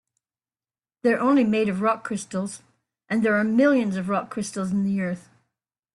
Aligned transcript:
They're 1.03 1.19
only 1.19 1.43
made 1.43 1.69
of 1.69 1.83
rock 1.83 2.03
crystal, 2.03 2.49
and 3.07 3.21
there 3.21 3.35
are 3.35 3.43
millions 3.43 3.97
of 3.97 4.09
rock 4.09 4.31
crystals 4.31 4.71
in 4.71 4.83
the 4.83 4.99
earth. 4.99 5.29